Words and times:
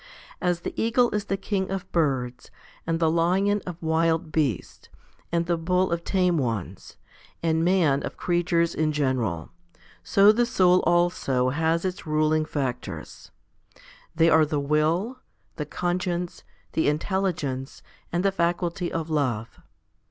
As 0.41 0.61
the 0.61 0.73
eagle 0.81 1.11
is 1.11 1.25
the 1.25 1.37
king 1.37 1.69
of 1.69 1.91
birds, 1.91 2.49
and 2.87 2.99
the 2.99 3.07
lion 3.11 3.61
of 3.67 3.79
wild 3.83 4.31
beasts, 4.31 4.89
and 5.31 5.45
the 5.45 5.57
bull 5.59 5.91
of 5.91 6.03
tame 6.03 6.39
ones, 6.39 6.97
and 7.43 7.63
man 7.63 8.01
of 8.01 8.17
creatures 8.17 8.73
in 8.73 8.91
general, 8.93 9.51
so 10.01 10.31
the 10.31 10.47
soul 10.47 10.79
also 10.87 11.49
has 11.49 11.85
its 11.85 12.07
ruling 12.07 12.45
factors. 12.45 13.29
They 14.15 14.27
are 14.27 14.43
the 14.47 14.59
will, 14.59 15.19
the 15.57 15.67
conscience, 15.67 16.43
the 16.73 16.87
intelligence, 16.89 17.83
and 18.11 18.25
the 18.25 18.31
faculty 18.31 18.91
of 18.91 19.11
love. 19.11 19.59